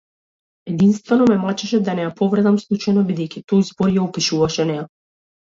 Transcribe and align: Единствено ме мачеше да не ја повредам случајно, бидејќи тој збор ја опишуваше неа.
Единствено 0.65 1.25
ме 1.29 1.37
мачеше 1.41 1.81
да 1.89 1.93
не 1.99 2.03
ја 2.07 2.13
повредам 2.21 2.57
случајно, 2.63 3.05
бидејќи 3.11 3.45
тој 3.53 3.63
збор 3.71 3.95
ја 3.99 4.07
опишуваше 4.11 4.71
неа. 4.73 4.91